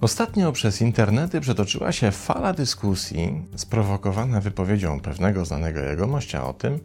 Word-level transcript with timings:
Ostatnio 0.00 0.52
przez 0.52 0.80
internety 0.80 1.40
przetoczyła 1.40 1.92
się 1.92 2.10
fala 2.10 2.52
dyskusji 2.52 3.42
sprowokowana 3.56 4.40
wypowiedzią 4.40 5.00
pewnego 5.00 5.44
znanego 5.44 5.80
jegomościa 5.80 6.46
o 6.46 6.52
tym, 6.52 6.80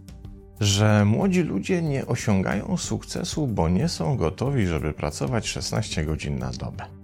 że 0.60 1.06
młodzi 1.06 1.42
ludzie 1.42 1.82
nie 1.82 2.06
osiągają 2.06 2.78
sukcesu, 2.78 3.48
bo 3.48 3.70
nie 3.70 3.90
są 3.90 4.18
gotowi, 4.18 4.68
żeby 4.68 4.94
pracować 4.94 5.48
16 5.48 6.06
godzin 6.06 6.40
na 6.40 6.52
dobę. 6.52 6.97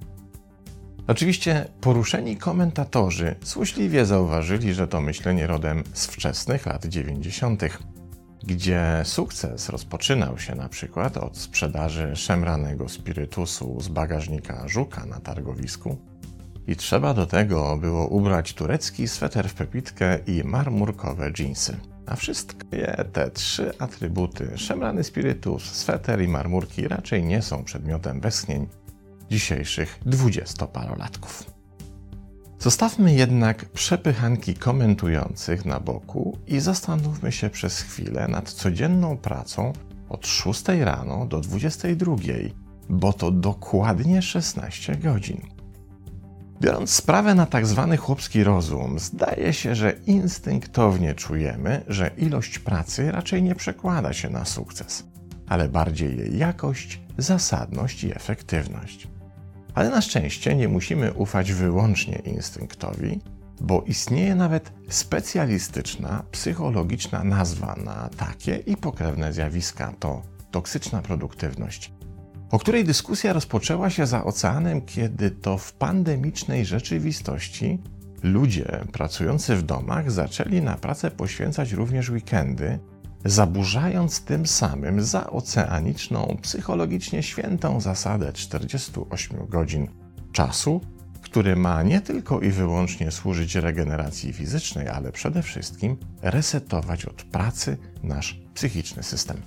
Oczywiście 1.07 1.65
poruszeni 1.81 2.37
komentatorzy 2.37 3.35
złośliwie 3.43 4.05
zauważyli, 4.05 4.73
że 4.73 4.87
to 4.87 5.01
myślenie 5.01 5.47
rodem 5.47 5.83
z 5.93 6.07
wczesnych 6.07 6.65
lat 6.65 6.85
90., 6.85 7.63
gdzie 8.43 9.01
sukces 9.03 9.69
rozpoczynał 9.69 10.37
się 10.37 10.55
na 10.55 10.69
przykład 10.69 11.17
od 11.17 11.37
sprzedaży 11.37 12.15
szemranego 12.15 12.89
spirytusu 12.89 13.81
z 13.81 13.87
bagażnika 13.87 14.67
żuka 14.67 15.05
na 15.05 15.19
targowisku 15.19 15.97
i 16.67 16.75
trzeba 16.75 17.13
do 17.13 17.25
tego 17.25 17.77
było 17.77 18.07
ubrać 18.07 18.53
turecki 18.53 19.07
sweter 19.07 19.49
w 19.49 19.53
pepitkę 19.53 20.19
i 20.27 20.43
marmurkowe 20.43 21.31
dżinsy. 21.31 21.77
A 22.05 22.15
wszystkie 22.15 23.05
te 23.13 23.31
trzy 23.31 23.77
atrybuty, 23.79 24.57
szemrany 24.57 25.03
spirytus, 25.03 25.63
sweter 25.63 26.21
i 26.21 26.27
marmurki, 26.27 26.87
raczej 26.87 27.23
nie 27.23 27.41
są 27.41 27.63
przedmiotem 27.63 28.21
westchnień 28.21 28.67
dzisiejszych 29.29 29.99
dwudziestoparolatków. 30.05 31.53
Zostawmy 32.59 33.13
jednak 33.13 33.65
przepychanki 33.65 34.53
komentujących 34.53 35.65
na 35.65 35.79
boku 35.79 36.37
i 36.47 36.59
zastanówmy 36.59 37.31
się 37.31 37.49
przez 37.49 37.79
chwilę 37.79 38.27
nad 38.27 38.51
codzienną 38.51 39.17
pracą 39.17 39.73
od 40.09 40.27
6 40.27 40.63
rano 40.67 41.25
do 41.25 41.39
22, 41.39 42.15
bo 42.89 43.13
to 43.13 43.31
dokładnie 43.31 44.21
16 44.21 44.95
godzin. 44.95 45.41
Biorąc 46.61 46.89
sprawę 46.89 47.35
na 47.35 47.45
tak 47.45 47.65
zwany 47.65 47.97
chłopski 47.97 48.43
rozum, 48.43 48.99
zdaje 48.99 49.53
się, 49.53 49.75
że 49.75 49.91
instynktownie 50.05 51.15
czujemy, 51.15 51.83
że 51.87 52.11
ilość 52.17 52.59
pracy 52.59 53.11
raczej 53.11 53.43
nie 53.43 53.55
przekłada 53.55 54.13
się 54.13 54.29
na 54.29 54.45
sukces, 54.45 55.03
ale 55.47 55.69
bardziej 55.69 56.17
jej 56.17 56.37
jakość, 56.37 57.01
zasadność 57.17 58.03
i 58.03 58.15
efektywność. 58.15 59.07
Ale 59.73 59.89
na 59.89 60.01
szczęście 60.01 60.55
nie 60.55 60.67
musimy 60.67 61.13
ufać 61.13 61.53
wyłącznie 61.53 62.15
instynktowi, 62.15 63.19
bo 63.61 63.83
istnieje 63.87 64.35
nawet 64.35 64.71
specjalistyczna, 64.89 66.23
psychologiczna 66.31 67.23
nazwa 67.23 67.75
na 67.75 68.09
takie 68.17 68.55
i 68.55 68.77
pokrewne 68.77 69.33
zjawiska 69.33 69.93
to 69.99 70.21
toksyczna 70.51 71.01
produktywność, 71.01 71.93
o 72.51 72.59
której 72.59 72.83
dyskusja 72.83 73.33
rozpoczęła 73.33 73.89
się 73.89 74.05
za 74.05 74.23
oceanem, 74.23 74.81
kiedy 74.81 75.31
to 75.31 75.57
w 75.57 75.73
pandemicznej 75.73 76.65
rzeczywistości 76.65 77.79
ludzie 78.23 78.79
pracujący 78.91 79.55
w 79.55 79.63
domach 79.63 80.11
zaczęli 80.11 80.61
na 80.61 80.77
pracę 80.77 81.11
poświęcać 81.11 81.71
również 81.71 82.09
weekendy, 82.09 82.79
zaburzając 83.25 84.21
tym 84.21 84.47
samym 84.47 85.01
zaoceaniczną, 85.01 86.37
psychologicznie 86.41 87.23
świętą 87.23 87.81
zasadę 87.81 88.33
48 88.33 89.47
godzin 89.47 89.87
czasu, 90.31 90.81
który 91.21 91.55
ma 91.55 91.83
nie 91.83 92.01
tylko 92.01 92.41
i 92.41 92.49
wyłącznie 92.49 93.11
służyć 93.11 93.55
regeneracji 93.55 94.33
fizycznej, 94.33 94.87
ale 94.87 95.11
przede 95.11 95.43
wszystkim 95.43 95.97
resetować 96.21 97.05
od 97.05 97.23
pracy 97.23 97.77
nasz 98.03 98.41
psychiczny 98.53 99.03
system. 99.03 99.37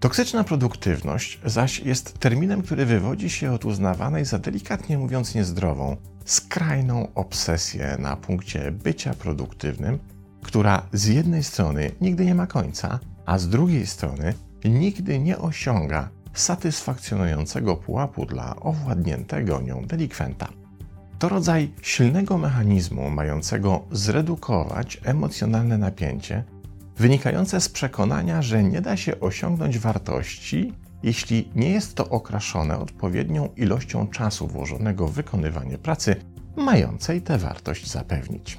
Toksyczna 0.00 0.44
produktywność 0.44 1.40
zaś 1.44 1.80
jest 1.80 2.18
terminem, 2.18 2.62
który 2.62 2.86
wywodzi 2.86 3.30
się 3.30 3.52
od 3.52 3.64
uznawanej 3.64 4.24
za 4.24 4.38
delikatnie 4.38 4.98
mówiąc 4.98 5.34
niezdrową, 5.34 5.96
skrajną 6.24 7.14
obsesję 7.14 7.96
na 7.98 8.16
punkcie 8.16 8.72
bycia 8.72 9.14
produktywnym, 9.14 9.98
która 10.42 10.82
z 10.92 11.06
jednej 11.06 11.44
strony 11.44 11.90
nigdy 12.00 12.24
nie 12.24 12.34
ma 12.34 12.46
końca, 12.46 12.98
a 13.26 13.38
z 13.38 13.48
drugiej 13.48 13.86
strony 13.86 14.34
nigdy 14.64 15.18
nie 15.18 15.38
osiąga 15.38 16.08
satysfakcjonującego 16.34 17.76
pułapu 17.76 18.26
dla 18.26 18.56
owładniętego 18.56 19.60
nią 19.60 19.84
delikwenta. 19.86 20.48
To 21.18 21.28
rodzaj 21.28 21.72
silnego 21.82 22.38
mechanizmu 22.38 23.10
mającego 23.10 23.84
zredukować 23.90 25.00
emocjonalne 25.04 25.78
napięcie 25.78 26.44
wynikające 26.96 27.60
z 27.60 27.68
przekonania, 27.68 28.42
że 28.42 28.62
nie 28.62 28.80
da 28.80 28.96
się 28.96 29.20
osiągnąć 29.20 29.78
wartości, 29.78 30.72
jeśli 31.02 31.48
nie 31.54 31.70
jest 31.70 31.94
to 31.94 32.08
okraszone 32.08 32.78
odpowiednią 32.78 33.48
ilością 33.56 34.06
czasu 34.06 34.46
włożonego 34.46 35.08
w 35.08 35.12
wykonywanie 35.12 35.78
pracy, 35.78 36.16
mającej 36.56 37.22
tę 37.22 37.38
wartość 37.38 37.90
zapewnić. 37.90 38.58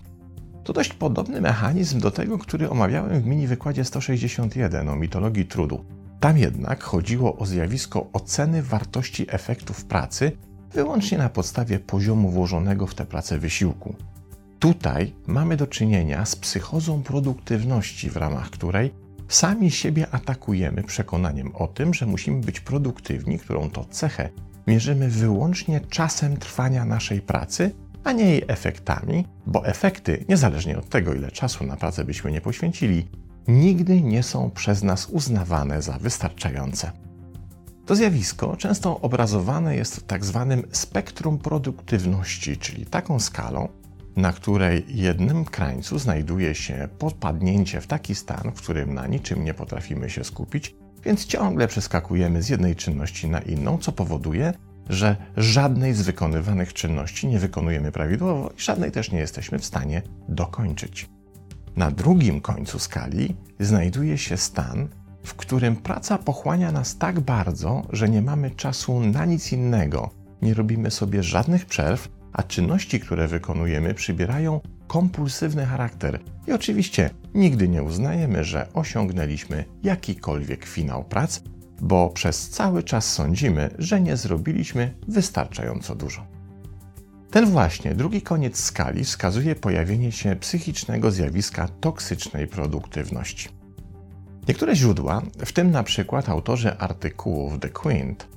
To 0.63 0.74
dość 0.74 0.94
podobny 0.94 1.41
mechanizm 1.41 2.00
do 2.00 2.12
tego, 2.12 2.38
który 2.38 2.69
omawiałem 2.69 3.22
w 3.22 3.25
mini 3.25 3.47
wykładzie 3.47 3.84
161 3.84 4.90
o 4.90 4.96
mitologii 4.96 5.46
trudu. 5.46 5.85
Tam 6.19 6.38
jednak 6.38 6.84
chodziło 6.84 7.38
o 7.38 7.46
zjawisko 7.46 8.07
oceny 8.13 8.63
wartości 8.63 9.25
efektów 9.29 9.85
pracy 9.85 10.31
wyłącznie 10.74 11.18
na 11.18 11.29
podstawie 11.29 11.79
poziomu 11.79 12.29
włożonego 12.29 12.88
w 12.88 12.96
tę 12.96 13.06
pracę 13.06 13.40
wysiłku. 13.40 13.96
Tutaj 14.59 15.13
mamy 15.28 15.57
do 15.57 15.68
czynienia 15.68 16.25
z 16.25 16.35
psychozą 16.35 17.03
produktywności, 17.03 18.09
w 18.09 18.18
ramach 18.18 18.50
której 18.50 18.94
sami 19.28 19.72
siebie 19.72 20.07
atakujemy 20.12 20.84
przekonaniem 20.84 21.56
o 21.56 21.68
tym, 21.68 21.94
że 21.94 22.06
musimy 22.06 22.41
być 22.41 22.59
produktywni, 22.59 23.40
którą 23.40 23.69
to 23.69 23.85
cechę 23.85 24.30
mierzymy 24.68 25.09
wyłącznie 25.09 25.81
czasem 25.81 26.38
trwania 26.38 26.85
naszej 26.85 27.22
pracy, 27.22 27.72
a 28.03 28.12
nie 28.12 28.25
jej 28.25 28.44
efektami, 28.47 29.25
bo 29.46 29.66
efekty, 29.66 30.25
niezależnie 30.30 30.78
od 30.78 30.90
tego, 30.90 31.14
ile 31.14 31.31
czasu 31.31 31.64
na 31.64 31.78
pracę 31.78 32.03
byśmy 32.03 32.31
nie 32.31 32.41
poświęcili, 32.41 33.08
nigdy 33.47 34.02
nie 34.02 34.24
są 34.24 34.52
przez 34.52 34.84
nas 34.84 35.08
uznawane 35.09 35.81
za 35.81 35.97
wystarczające. 35.97 36.92
To 37.86 37.96
zjawisko 37.96 38.58
często 38.58 39.02
obrazowane 39.02 39.75
jest 39.75 39.96
w 39.96 40.03
tak 40.03 40.25
zwanym 40.25 40.63
spektrum 40.72 41.38
produktywności, 41.38 42.58
czyli 42.58 42.86
taką 42.86 43.19
skalą, 43.19 43.68
na 44.16 44.34
której 44.34 44.86
jednym 44.88 45.46
krańcu 45.46 46.00
znajduje 46.00 46.56
się 46.56 46.88
podpadnięcie 47.00 47.81
w 47.81 47.88
taki 47.88 48.16
stan, 48.16 48.52
w 48.56 48.62
którym 48.62 48.94
na 48.94 49.08
niczym 49.08 49.44
nie 49.44 49.53
potrafimy 49.53 50.09
się 50.09 50.24
skupić, 50.24 50.75
więc 51.06 51.25
ciągle 51.25 51.68
przeskakujemy 51.68 52.42
z 52.42 52.50
jednej 52.50 52.75
czynności 52.75 53.30
na 53.30 53.40
inną, 53.40 53.78
co 53.78 53.92
powoduje, 53.92 54.53
że 54.89 55.16
żadnej 55.38 55.94
z 55.94 56.01
wykonywanych 56.01 56.73
czynności 56.73 57.27
nie 57.27 57.39
wykonujemy 57.39 57.91
prawidłowo 57.91 58.49
i 58.57 58.61
żadnej 58.61 58.91
też 58.91 59.11
nie 59.11 59.19
jesteśmy 59.19 59.59
w 59.59 59.66
stanie 59.66 60.01
dokończyć. 60.29 61.09
Na 61.75 61.91
drugim 61.91 62.41
końcu 62.41 62.79
skali 62.79 63.35
znajduje 63.59 64.17
się 64.17 64.38
stan, 64.38 64.88
w 65.23 65.33
którym 65.33 65.75
praca 65.75 66.17
pochłania 66.17 66.71
nas 66.71 66.97
tak 66.97 67.19
bardzo, 67.19 67.81
że 67.89 68.09
nie 68.09 68.21
mamy 68.21 68.51
czasu 68.51 68.99
na 68.99 69.25
nic 69.25 69.51
innego, 69.51 70.09
nie 70.41 70.53
robimy 70.53 70.91
sobie 70.91 71.23
żadnych 71.23 71.65
przerw, 71.65 72.09
a 72.33 72.44
czynności, 72.44 73.00
które 73.00 73.27
wykonujemy, 73.27 73.94
przybierają 73.94 74.59
kompulsywny 74.88 75.65
charakter. 75.65 76.19
I 76.47 76.51
oczywiście 76.51 77.09
nigdy 77.33 77.69
nie 77.69 77.83
uznajemy, 77.83 78.44
że 78.44 78.67
osiągnęliśmy 78.73 79.65
jakikolwiek 79.83 80.65
finał 80.65 81.03
prac, 81.03 81.41
bo 81.83 82.09
przez 82.09 82.49
cały 82.49 82.83
czas 82.83 83.13
sądzimy, 83.13 83.69
że 83.79 84.01
nie 84.01 84.17
zrobiliśmy 84.17 84.94
wystarczająco 85.07 85.95
dużo. 85.95 86.25
Ten 87.31 87.45
właśnie 87.45 87.95
drugi 87.95 88.21
koniec 88.21 88.59
skali 88.59 89.03
wskazuje 89.03 89.55
pojawienie 89.55 90.11
się 90.11 90.35
psychicznego 90.35 91.11
zjawiska 91.11 91.67
toksycznej 91.67 92.47
produktywności. 92.47 93.50
Niektóre 94.47 94.75
źródła, 94.75 95.21
w 95.45 95.51
tym 95.51 95.71
na 95.71 95.83
przykład 95.83 96.30
autorzy 96.30 96.77
artykułów 96.77 97.59
The 97.59 97.69
Quint, 97.69 98.27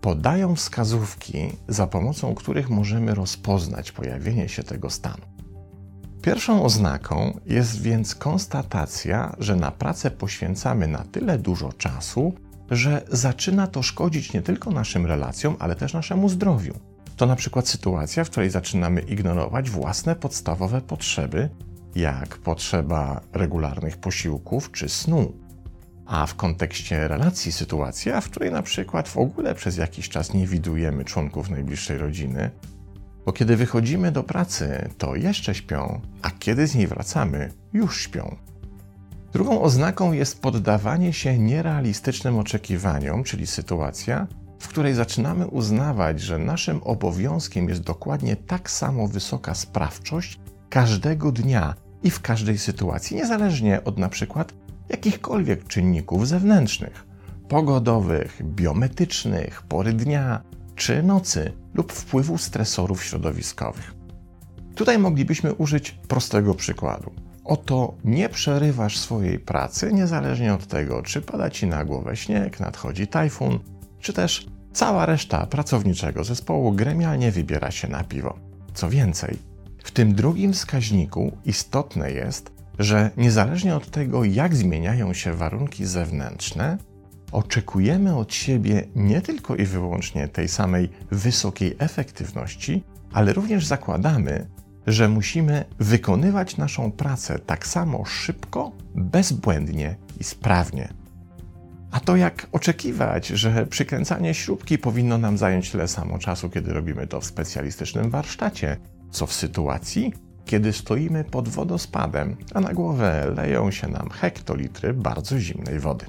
podają 0.00 0.54
wskazówki, 0.54 1.48
za 1.68 1.86
pomocą 1.86 2.34
których 2.34 2.70
możemy 2.70 3.14
rozpoznać 3.14 3.92
pojawienie 3.92 4.48
się 4.48 4.62
tego 4.62 4.90
stanu. 4.90 5.22
Pierwszą 6.22 6.62
oznaką 6.64 7.40
jest 7.46 7.82
więc 7.82 8.14
konstatacja, 8.14 9.36
że 9.38 9.56
na 9.56 9.70
pracę 9.70 10.10
poświęcamy 10.10 10.88
na 10.88 11.04
tyle 11.12 11.38
dużo 11.38 11.72
czasu, 11.72 12.34
że 12.70 13.02
zaczyna 13.08 13.66
to 13.66 13.82
szkodzić 13.82 14.32
nie 14.32 14.42
tylko 14.42 14.70
naszym 14.70 15.06
relacjom, 15.06 15.56
ale 15.58 15.76
też 15.76 15.92
naszemu 15.94 16.28
zdrowiu. 16.28 16.74
To 17.16 17.26
na 17.26 17.36
przykład 17.36 17.68
sytuacja, 17.68 18.24
w 18.24 18.30
której 18.30 18.50
zaczynamy 18.50 19.00
ignorować 19.00 19.70
własne 19.70 20.16
podstawowe 20.16 20.80
potrzeby, 20.80 21.48
jak 21.94 22.38
potrzeba 22.38 23.20
regularnych 23.32 23.96
posiłków 23.96 24.72
czy 24.72 24.88
snu. 24.88 25.32
A 26.06 26.26
w 26.26 26.34
kontekście 26.34 27.08
relacji 27.08 27.52
sytuacja, 27.52 28.20
w 28.20 28.30
której 28.30 28.50
na 28.50 28.62
przykład 28.62 29.08
w 29.08 29.16
ogóle 29.16 29.54
przez 29.54 29.76
jakiś 29.76 30.08
czas 30.08 30.34
nie 30.34 30.46
widujemy 30.46 31.04
członków 31.04 31.50
najbliższej 31.50 31.98
rodziny, 31.98 32.50
Bo 33.26 33.32
kiedy 33.32 33.56
wychodzimy 33.56 34.12
do 34.12 34.22
pracy, 34.22 34.88
to 34.98 35.16
jeszcze 35.16 35.54
śpią, 35.54 36.00
a 36.22 36.30
kiedy 36.30 36.66
z 36.66 36.74
niej 36.74 36.86
wracamy, 36.86 37.52
już 37.72 38.00
śpią. 38.00 38.36
Drugą 39.36 39.62
oznaką 39.62 40.12
jest 40.12 40.40
poddawanie 40.42 41.12
się 41.12 41.38
nierealistycznym 41.38 42.38
oczekiwaniom, 42.38 43.24
czyli 43.24 43.46
sytuacja, 43.46 44.26
w 44.58 44.68
której 44.68 44.94
zaczynamy 44.94 45.46
uznawać, 45.46 46.20
że 46.20 46.38
naszym 46.38 46.82
obowiązkiem 46.82 47.68
jest 47.68 47.80
dokładnie 47.82 48.36
tak 48.36 48.70
samo 48.70 49.08
wysoka 49.08 49.54
sprawczość 49.54 50.40
każdego 50.70 51.32
dnia 51.32 51.74
i 52.02 52.10
w 52.10 52.20
każdej 52.20 52.58
sytuacji, 52.58 53.16
niezależnie 53.16 53.84
od 53.84 53.98
na 53.98 54.08
przykład 54.08 54.52
jakichkolwiek 54.88 55.66
czynników 55.66 56.28
zewnętrznych, 56.28 57.06
pogodowych, 57.48 58.42
biometrycznych, 58.42 59.62
pory 59.62 59.92
dnia 59.92 60.42
czy 60.76 61.02
nocy 61.02 61.52
lub 61.74 61.92
wpływu 61.92 62.38
stresorów 62.38 63.04
środowiskowych. 63.04 63.94
Tutaj 64.74 64.98
moglibyśmy 64.98 65.54
użyć 65.54 65.90
prostego 65.90 66.54
przykładu. 66.54 67.25
Oto 67.46 67.94
nie 68.04 68.28
przerywasz 68.28 68.98
swojej 68.98 69.38
pracy, 69.38 69.92
niezależnie 69.92 70.54
od 70.54 70.66
tego, 70.66 71.02
czy 71.02 71.22
pada 71.22 71.50
ci 71.50 71.66
na 71.66 71.84
głowę 71.84 72.16
śnieg, 72.16 72.60
nadchodzi 72.60 73.06
tajfun, 73.06 73.58
czy 74.00 74.12
też 74.12 74.46
cała 74.72 75.06
reszta 75.06 75.46
pracowniczego 75.46 76.24
zespołu 76.24 76.72
gremialnie 76.72 77.30
wybiera 77.32 77.70
się 77.70 77.88
na 77.88 78.04
piwo. 78.04 78.38
Co 78.74 78.90
więcej, 78.90 79.38
w 79.84 79.90
tym 79.90 80.14
drugim 80.14 80.52
wskaźniku 80.52 81.36
istotne 81.44 82.12
jest, 82.12 82.52
że 82.78 83.10
niezależnie 83.16 83.76
od 83.76 83.90
tego, 83.90 84.24
jak 84.24 84.56
zmieniają 84.56 85.12
się 85.12 85.32
warunki 85.32 85.84
zewnętrzne, 85.84 86.78
oczekujemy 87.32 88.16
od 88.16 88.34
siebie 88.34 88.86
nie 88.94 89.20
tylko 89.20 89.56
i 89.56 89.64
wyłącznie 89.64 90.28
tej 90.28 90.48
samej 90.48 90.88
wysokiej 91.10 91.76
efektywności, 91.78 92.82
ale 93.12 93.32
również 93.32 93.66
zakładamy, 93.66 94.46
że 94.86 95.08
musimy 95.08 95.64
wykonywać 95.78 96.56
naszą 96.56 96.92
pracę 96.92 97.38
tak 97.38 97.66
samo 97.66 98.04
szybko, 98.04 98.72
bezbłędnie 98.94 99.96
i 100.20 100.24
sprawnie. 100.24 100.88
A 101.90 102.00
to 102.00 102.16
jak 102.16 102.46
oczekiwać, 102.52 103.26
że 103.26 103.66
przykręcanie 103.66 104.34
śrubki 104.34 104.78
powinno 104.78 105.18
nam 105.18 105.38
zająć 105.38 105.70
tyle 105.70 105.88
samo 105.88 106.18
czasu, 106.18 106.50
kiedy 106.50 106.72
robimy 106.72 107.06
to 107.06 107.20
w 107.20 107.24
specjalistycznym 107.24 108.10
warsztacie, 108.10 108.76
co 109.10 109.26
w 109.26 109.32
sytuacji, 109.32 110.12
kiedy 110.44 110.72
stoimy 110.72 111.24
pod 111.24 111.48
wodospadem, 111.48 112.36
a 112.54 112.60
na 112.60 112.74
głowę 112.74 113.32
leją 113.36 113.70
się 113.70 113.88
nam 113.88 114.10
hektolitry 114.10 114.94
bardzo 114.94 115.40
zimnej 115.40 115.80
wody. 115.80 116.06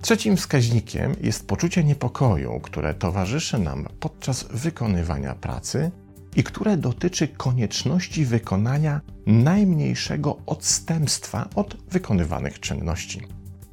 Trzecim 0.00 0.36
wskaźnikiem 0.36 1.14
jest 1.20 1.46
poczucie 1.46 1.84
niepokoju, 1.84 2.60
które 2.60 2.94
towarzyszy 2.94 3.58
nam 3.58 3.86
podczas 4.00 4.44
wykonywania 4.50 5.34
pracy 5.34 5.90
i 6.38 6.42
które 6.42 6.76
dotyczy 6.76 7.28
konieczności 7.28 8.24
wykonania 8.24 9.00
najmniejszego 9.26 10.38
odstępstwa 10.46 11.48
od 11.54 11.76
wykonywanych 11.90 12.60
czynności. 12.60 13.20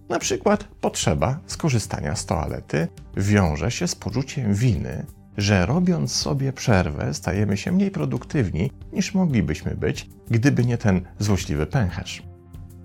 Na 0.10 0.20
przykład 0.20 0.64
potrzeba 0.64 1.40
skorzystania 1.48 2.16
z 2.16 2.26
toalety 2.26 2.88
wiąże 3.18 3.72
się 3.72 3.88
z 3.88 3.96
poczuciem 3.96 4.54
winy, 4.54 5.06
że 5.38 5.66
robiąc 5.66 6.12
sobie 6.12 6.54
przerwę 6.54 7.14
stajemy 7.14 7.58
się 7.58 7.72
mniej 7.72 7.92
produktywni 7.92 8.72
niż 8.94 9.14
moglibyśmy 9.14 9.76
być, 9.76 10.10
gdyby 10.30 10.66
nie 10.66 10.78
ten 10.78 11.02
złośliwy 11.20 11.66
pęcherz. 11.66 12.24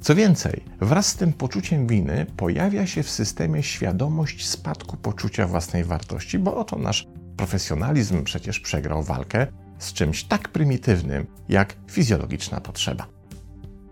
Co 0.01 0.15
więcej, 0.15 0.65
wraz 0.81 1.07
z 1.07 1.17
tym 1.17 1.33
poczuciem 1.33 1.87
winy 1.87 2.27
pojawia 2.37 2.87
się 2.87 3.03
w 3.03 3.11
systemie 3.11 3.63
świadomość 3.63 4.49
spadku 4.49 4.97
poczucia 4.97 5.47
własnej 5.47 5.85
wartości, 5.85 6.39
bo 6.39 6.57
oto 6.57 6.79
nasz 6.79 7.07
profesjonalizm 7.37 8.25
przecież 8.25 8.61
przegrał 8.61 9.03
walkę 9.03 9.47
z 9.81 9.93
czymś 9.93 10.25
tak 10.25 10.49
prymitywnym 10.49 11.27
jak 11.49 11.77
fizjologiczna 11.91 12.61
potrzeba. 12.61 13.07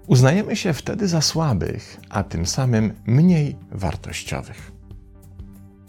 Uznajemy 0.07 0.57
się 0.57 0.73
wtedy 0.73 1.09
za 1.09 1.21
słabych, 1.21 2.01
a 2.09 2.23
tym 2.23 2.47
samym 2.47 2.93
mniej 3.07 3.57
wartościowych. 3.71 4.73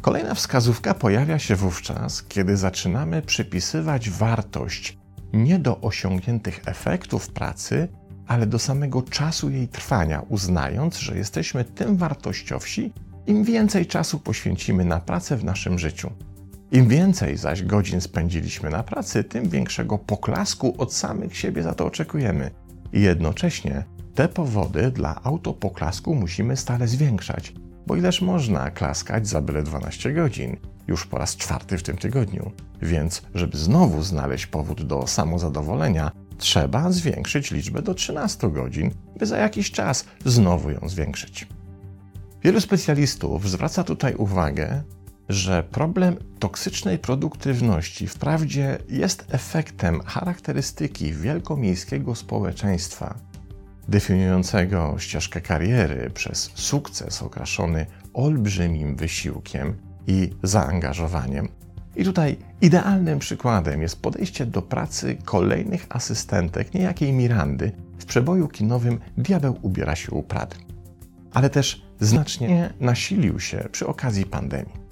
Kolejna 0.01 0.33
wskazówka 0.33 0.93
pojawia 0.93 1.39
się 1.39 1.55
wówczas, 1.55 2.23
kiedy 2.23 2.57
zaczynamy 2.57 3.21
przypisywać 3.21 4.09
wartość 4.09 4.97
nie 5.33 5.59
do 5.59 5.81
osiągniętych 5.81 6.61
efektów 6.65 7.29
pracy, 7.29 7.87
ale 8.27 8.45
do 8.45 8.59
samego 8.59 9.01
czasu 9.01 9.49
jej 9.49 9.67
trwania, 9.67 10.21
uznając, 10.29 10.97
że 10.97 11.17
jesteśmy 11.17 11.63
tym 11.65 11.97
wartościowsi, 11.97 12.93
im 13.27 13.43
więcej 13.43 13.85
czasu 13.85 14.19
poświęcimy 14.19 14.85
na 14.85 14.99
pracę 14.99 15.37
w 15.37 15.43
naszym 15.43 15.79
życiu. 15.79 16.11
Im 16.71 16.87
więcej 16.87 17.37
zaś 17.37 17.63
godzin 17.63 18.01
spędziliśmy 18.01 18.69
na 18.69 18.83
pracy, 18.83 19.23
tym 19.23 19.49
większego 19.49 19.97
poklasku 19.97 20.75
od 20.77 20.93
samych 20.93 21.37
siebie 21.37 21.63
za 21.63 21.73
to 21.73 21.85
oczekujemy. 21.85 22.51
I 22.93 23.01
jednocześnie 23.01 23.83
te 24.15 24.27
powody 24.27 24.91
dla 24.91 25.23
autopoklasku 25.23 26.15
musimy 26.15 26.57
stale 26.57 26.87
zwiększać, 26.87 27.53
bo 27.87 27.95
ileż 27.95 28.21
można 28.21 28.71
klaskać 28.71 29.27
za 29.27 29.41
byle 29.41 29.63
12 29.63 30.13
godzin, 30.13 30.57
już 30.87 31.05
po 31.05 31.17
raz 31.17 31.35
czwarty 31.37 31.77
w 31.77 31.83
tym 31.83 31.97
tygodniu. 31.97 32.51
Więc, 32.81 33.21
żeby 33.35 33.57
znowu 33.57 34.03
znaleźć 34.03 34.47
powód 34.47 34.83
do 34.83 35.07
samozadowolenia, 35.07 36.11
trzeba 36.37 36.91
zwiększyć 36.91 37.51
liczbę 37.51 37.81
do 37.81 37.93
13 37.93 38.49
godzin, 38.51 38.91
by 39.19 39.25
za 39.25 39.37
jakiś 39.37 39.71
czas 39.71 40.05
znowu 40.25 40.71
ją 40.71 40.79
zwiększyć. 40.89 41.47
Wielu 42.43 42.61
specjalistów 42.61 43.49
zwraca 43.49 43.83
tutaj 43.83 44.15
uwagę, 44.15 44.83
że 45.29 45.63
problem 45.63 46.15
toksycznej 46.39 46.99
produktywności 46.99 48.07
wprawdzie 48.07 48.77
jest 48.89 49.25
efektem 49.29 50.01
charakterystyki 50.01 51.13
wielkomiejskiego 51.13 52.15
społeczeństwa, 52.15 53.15
definiującego 53.87 54.95
ścieżkę 54.99 55.41
kariery 55.41 56.09
przez 56.13 56.51
sukces 56.55 57.23
okraszony 57.23 57.85
olbrzymim 58.13 58.95
wysiłkiem 58.95 59.77
i 60.07 60.29
zaangażowaniem. 60.43 61.49
I 61.95 62.03
tutaj 62.03 62.37
idealnym 62.61 63.19
przykładem 63.19 63.81
jest 63.81 64.01
podejście 64.01 64.45
do 64.45 64.61
pracy 64.61 65.17
kolejnych 65.25 65.85
asystentek 65.89 66.73
niejakiej 66.73 67.13
Mirandy 67.13 67.71
w 67.99 68.05
przeboju 68.05 68.47
kinowym 68.47 68.99
Diabeł 69.17 69.59
ubiera 69.61 69.95
się 69.95 70.11
u 70.11 70.23
Prady. 70.23 70.55
Ale 71.33 71.49
też 71.49 71.81
znacznie 71.99 72.73
nasilił 72.79 73.39
się 73.39 73.69
przy 73.71 73.87
okazji 73.87 74.25
pandemii. 74.25 74.88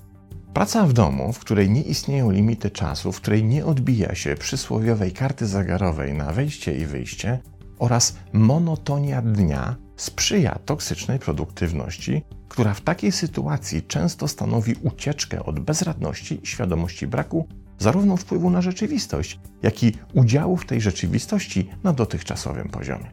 Praca 0.54 0.86
w 0.86 0.94
domu, 0.94 1.34
w 1.34 1.40
której 1.40 1.70
nie 1.70 1.82
istnieją 1.82 2.32
limity 2.32 2.72
czasu, 2.72 3.12
w 3.12 3.22
której 3.22 3.44
nie 3.44 3.66
odbija 3.66 4.16
się 4.16 4.36
przysłowiowej 4.36 5.12
karty 5.12 5.48
zegarowej 5.48 6.14
na 6.14 6.32
wejście 6.32 6.78
i 6.78 6.86
wyjście 6.86 7.40
oraz 7.80 8.18
monotonia 8.34 9.22
dnia 9.22 9.76
sprzyja 9.96 10.60
toksycznej 10.66 11.20
produktywności, 11.20 12.24
która 12.50 12.74
w 12.74 12.82
takiej 12.82 13.12
sytuacji 13.12 13.84
często 13.84 14.28
stanowi 14.28 14.76
ucieczkę 14.82 15.46
od 15.46 15.60
bezradności 15.60 16.40
i 16.44 16.48
świadomości 16.48 17.08
braku 17.08 17.48
zarówno 17.80 18.18
wpływu 18.18 18.50
na 18.50 18.62
rzeczywistość, 18.62 19.40
jak 19.64 19.84
i 19.84 19.96
udziału 20.14 20.58
w 20.58 20.66
tej 20.66 20.82
rzeczywistości 20.82 21.70
na 21.84 21.94
dotychczasowym 21.94 22.70
poziomie. 22.70 23.12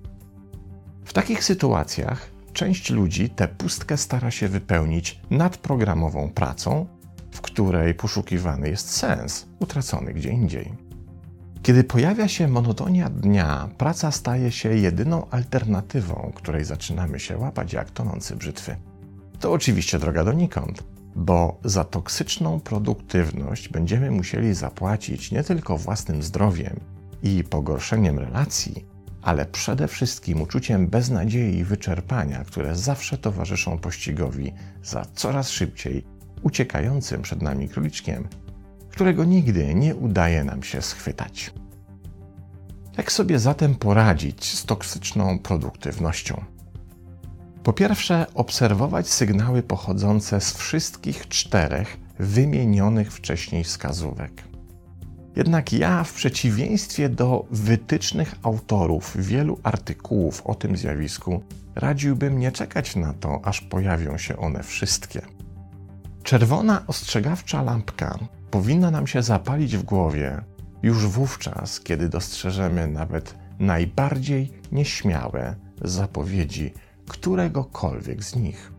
W 1.04 1.12
takich 1.12 1.44
sytuacjach 1.44 2.30
część 2.52 2.90
ludzi 2.90 3.30
tę 3.30 3.48
pustkę 3.48 3.96
stara 3.96 4.30
się 4.30 4.48
wypełnić 4.48 5.20
nadprogramową 5.30 6.30
pracą, 6.30 6.86
w 7.34 7.40
której 7.40 7.94
poszukiwany 7.94 8.68
jest 8.68 8.90
sens, 8.90 9.46
utracony 9.58 10.14
gdzie 10.14 10.30
indziej. 10.30 10.72
Kiedy 11.62 11.84
pojawia 11.84 12.28
się 12.28 12.48
monotonia 12.48 13.10
dnia, 13.10 13.68
praca 13.78 14.10
staje 14.10 14.52
się 14.52 14.74
jedyną 14.74 15.30
alternatywą, 15.30 16.32
której 16.34 16.64
zaczynamy 16.64 17.20
się 17.20 17.38
łapać 17.38 17.72
jak 17.72 17.90
tonący 17.90 18.36
brzytwy. 18.36 18.76
To 19.40 19.52
oczywiście 19.52 19.98
droga 19.98 20.24
donikąd, 20.24 20.82
bo 21.16 21.58
za 21.64 21.84
toksyczną 21.84 22.60
produktywność 22.60 23.68
będziemy 23.68 24.10
musieli 24.10 24.54
zapłacić 24.54 25.32
nie 25.32 25.44
tylko 25.44 25.78
własnym 25.78 26.22
zdrowiem 26.22 26.80
i 27.22 27.44
pogorszeniem 27.44 28.18
relacji, 28.18 28.84
ale 29.22 29.46
przede 29.46 29.88
wszystkim 29.88 30.42
uczuciem 30.42 30.88
beznadziei 30.88 31.58
i 31.58 31.64
wyczerpania, 31.64 32.44
które 32.44 32.76
zawsze 32.76 33.18
towarzyszą 33.18 33.78
pościgowi 33.78 34.52
za 34.82 35.06
coraz 35.14 35.50
szybciej 35.50 36.13
uciekającym 36.44 37.22
przed 37.22 37.42
nami 37.42 37.68
króliczkiem, 37.68 38.28
którego 38.90 39.24
nigdy 39.24 39.74
nie 39.74 39.94
udaje 39.96 40.44
nam 40.44 40.62
się 40.62 40.82
schwytać. 40.82 41.52
Jak 42.96 43.12
sobie 43.12 43.38
zatem 43.38 43.74
poradzić 43.74 44.44
z 44.58 44.64
toksyczną 44.64 45.38
produktywnością? 45.38 46.44
Po 47.62 47.72
pierwsze, 47.72 48.26
obserwować 48.34 49.08
sygnały 49.08 49.62
pochodzące 49.62 50.40
z 50.40 50.52
wszystkich 50.56 51.28
czterech 51.28 51.96
wymienionych 52.18 53.12
wcześniej 53.12 53.64
wskazówek. 53.64 54.42
Jednak 55.36 55.72
ja, 55.72 56.04
w 56.04 56.12
przeciwieństwie 56.12 57.08
do 57.08 57.46
wytycznych 57.50 58.34
autorów 58.42 59.16
wielu 59.18 59.58
artykułów 59.62 60.42
o 60.46 60.54
tym 60.54 60.76
zjawisku, 60.76 61.42
radziłbym 61.74 62.38
nie 62.38 62.52
czekać 62.52 62.96
na 62.96 63.12
to, 63.12 63.40
aż 63.44 63.60
pojawią 63.60 64.18
się 64.18 64.36
one 64.36 64.62
wszystkie. 64.62 65.22
Czerwona 66.24 66.86
ostrzegawcza 66.86 67.62
lampka 67.62 68.18
powinna 68.50 68.90
nam 68.90 69.06
się 69.06 69.22
zapalić 69.22 69.76
w 69.76 69.82
głowie, 69.82 70.40
już 70.82 71.06
wówczas, 71.06 71.80
kiedy 71.80 72.08
dostrzeżemy 72.08 72.88
nawet 72.88 73.34
najbardziej 73.58 74.52
nieśmiałe 74.72 75.54
zapowiedzi 75.82 76.72
któregokolwiek 77.08 78.24
z 78.24 78.36
nich. 78.36 78.72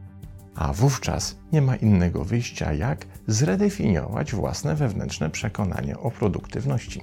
A 0.56 0.74
wówczas 0.74 1.38
nie 1.52 1.62
ma 1.62 1.76
innego 1.76 2.24
wyjścia, 2.24 2.74
jak 2.74 3.06
zredefiniować 3.28 4.34
własne 4.34 4.76
wewnętrzne 4.76 5.30
przekonanie 5.30 5.98
o 5.98 6.12
produktywności. 6.12 7.02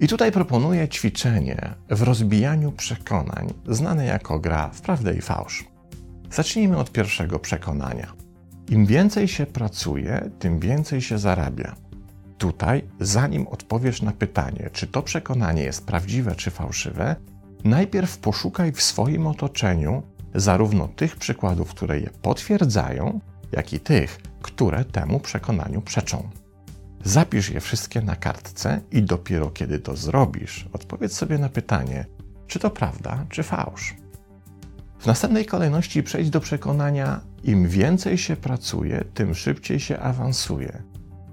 I 0.00 0.08
tutaj 0.08 0.32
proponuję 0.32 0.88
ćwiczenie 0.88 1.74
w 1.90 2.02
rozbijaniu 2.02 2.72
przekonań, 2.72 3.54
znane 3.68 4.04
jako 4.04 4.38
gra 4.38 4.68
w 4.68 4.80
prawdę 4.80 5.14
i 5.14 5.20
fałsz. 5.20 5.64
Zacznijmy 6.30 6.76
od 6.76 6.92
pierwszego 6.92 7.38
przekonania. 7.38 8.21
Im 8.70 8.86
więcej 8.86 9.28
się 9.28 9.46
pracuje, 9.46 10.30
tym 10.38 10.58
więcej 10.58 11.00
się 11.02 11.18
zarabia. 11.18 11.74
Tutaj, 12.38 12.84
zanim 13.00 13.46
odpowiesz 13.48 14.02
na 14.02 14.12
pytanie, 14.12 14.70
czy 14.72 14.86
to 14.86 15.02
przekonanie 15.02 15.62
jest 15.62 15.86
prawdziwe 15.86 16.34
czy 16.34 16.50
fałszywe, 16.50 17.16
najpierw 17.64 18.18
poszukaj 18.18 18.72
w 18.72 18.82
swoim 18.82 19.26
otoczeniu 19.26 20.02
zarówno 20.34 20.88
tych 20.88 21.16
przykładów, 21.16 21.70
które 21.70 22.00
je 22.00 22.10
potwierdzają, 22.22 23.20
jak 23.52 23.72
i 23.72 23.80
tych, 23.80 24.18
które 24.42 24.84
temu 24.84 25.20
przekonaniu 25.20 25.82
przeczą. 25.82 26.30
Zapisz 27.04 27.50
je 27.50 27.60
wszystkie 27.60 28.00
na 28.00 28.16
kartce 28.16 28.80
i 28.90 29.02
dopiero 29.02 29.50
kiedy 29.50 29.78
to 29.78 29.96
zrobisz, 29.96 30.68
odpowiedz 30.72 31.12
sobie 31.12 31.38
na 31.38 31.48
pytanie, 31.48 32.06
czy 32.46 32.58
to 32.58 32.70
prawda, 32.70 33.24
czy 33.28 33.42
fałsz. 33.42 33.96
W 34.98 35.06
następnej 35.06 35.46
kolejności 35.46 36.02
przejdź 36.02 36.30
do 36.30 36.40
przekonania: 36.40 37.20
im 37.44 37.68
więcej 37.68 38.18
się 38.18 38.36
pracuje, 38.36 39.04
tym 39.14 39.34
szybciej 39.34 39.80
się 39.80 39.98
awansuje. 39.98 40.82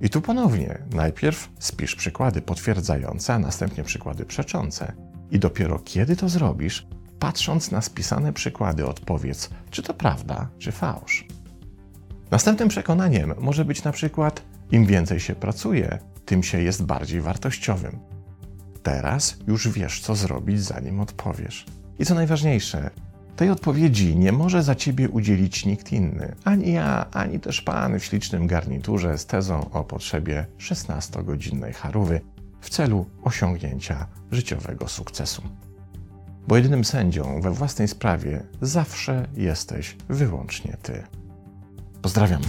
I 0.01 0.09
tu 0.09 0.21
ponownie, 0.21 0.79
najpierw 0.93 1.49
spisz 1.59 1.95
przykłady 1.95 2.41
potwierdzające, 2.41 3.33
a 3.33 3.39
następnie 3.39 3.83
przykłady 3.83 4.25
przeczące. 4.25 4.93
I 5.31 5.39
dopiero 5.39 5.79
kiedy 5.79 6.15
to 6.15 6.29
zrobisz, 6.29 6.87
patrząc 7.19 7.71
na 7.71 7.81
spisane 7.81 8.33
przykłady, 8.33 8.87
odpowiedz, 8.87 9.49
czy 9.69 9.83
to 9.83 9.93
prawda, 9.93 10.49
czy 10.57 10.71
fałsz. 10.71 11.27
Następnym 12.31 12.69
przekonaniem 12.69 13.33
może 13.39 13.65
być 13.65 13.83
na 13.83 13.91
przykład: 13.91 14.41
im 14.71 14.85
więcej 14.85 15.19
się 15.19 15.35
pracuje, 15.35 15.99
tym 16.25 16.43
się 16.43 16.61
jest 16.61 16.83
bardziej 16.83 17.21
wartościowym. 17.21 17.99
Teraz 18.83 19.37
już 19.47 19.67
wiesz, 19.67 20.01
co 20.01 20.15
zrobić, 20.15 20.61
zanim 20.61 20.99
odpowiesz. 20.99 21.65
I 21.99 22.05
co 22.05 22.15
najważniejsze, 22.15 22.89
tej 23.39 23.49
odpowiedzi 23.49 24.15
nie 24.15 24.31
może 24.31 24.63
za 24.63 24.75
ciebie 24.75 25.09
udzielić 25.09 25.65
nikt 25.65 25.91
inny, 25.91 26.35
ani 26.43 26.73
ja, 26.73 27.05
ani 27.11 27.39
też 27.39 27.61
pan 27.61 27.99
w 27.99 28.05
ślicznym 28.05 28.47
garniturze 28.47 29.17
z 29.17 29.25
tezą 29.25 29.71
o 29.71 29.83
potrzebie 29.83 30.45
16-godzinnej 30.57 31.73
charówy 31.73 32.21
w 32.61 32.69
celu 32.69 33.05
osiągnięcia 33.23 34.07
życiowego 34.31 34.87
sukcesu. 34.87 35.41
Bo 36.47 36.57
jedynym 36.57 36.85
sędzią 36.85 37.41
we 37.41 37.51
własnej 37.51 37.87
sprawie 37.87 38.43
zawsze 38.61 39.27
jesteś 39.35 39.95
wyłącznie 40.09 40.77
ty. 40.83 41.03
Pozdrawiam. 42.01 42.41